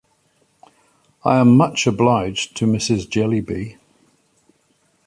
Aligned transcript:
I 1.23 1.37
am 1.37 1.55
much 1.55 1.85
obliged 1.85 2.55
to 2.57 2.65
Mrs. 2.65 3.07
Jellyby. 3.07 3.77